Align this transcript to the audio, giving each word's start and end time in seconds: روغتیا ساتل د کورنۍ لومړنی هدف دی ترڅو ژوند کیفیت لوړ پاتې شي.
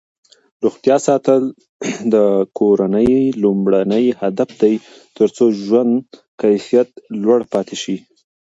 روغتیا 0.63 0.97
ساتل 1.07 1.41
د 2.13 2.15
کورنۍ 2.57 3.11
لومړنی 3.41 4.05
هدف 4.21 4.49
دی 4.61 4.75
ترڅو 5.15 5.45
ژوند 5.63 5.93
کیفیت 6.41 6.89
لوړ 7.23 7.39
پاتې 7.53 7.75
شي. 7.83 7.97